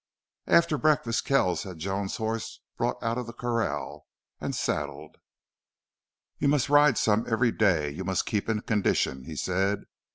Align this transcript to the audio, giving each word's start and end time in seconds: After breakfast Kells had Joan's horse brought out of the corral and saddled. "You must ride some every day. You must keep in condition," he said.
After 0.47 0.79
breakfast 0.79 1.25
Kells 1.25 1.61
had 1.61 1.77
Joan's 1.77 2.15
horse 2.17 2.61
brought 2.75 2.97
out 3.03 3.19
of 3.19 3.27
the 3.27 3.33
corral 3.33 4.07
and 4.39 4.55
saddled. 4.55 5.17
"You 6.39 6.47
must 6.47 6.69
ride 6.69 6.97
some 6.97 7.23
every 7.31 7.51
day. 7.51 7.91
You 7.91 8.03
must 8.03 8.25
keep 8.25 8.49
in 8.49 8.61
condition," 8.61 9.25
he 9.25 9.35
said. 9.35 9.83